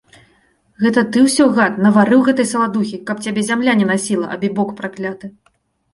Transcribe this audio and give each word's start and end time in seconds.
Гэта 0.85 1.01
ты 1.15 1.19
ўсё, 1.25 1.45
гад, 1.57 1.77
наварыў 1.85 2.23
гэтай 2.29 2.49
саладухі, 2.53 3.01
каб 3.11 3.23
цябе 3.27 3.45
зямля 3.53 3.77
не 3.83 3.89
насіла, 3.93 4.33
абібок 4.37 4.77
пракляты! 4.81 5.35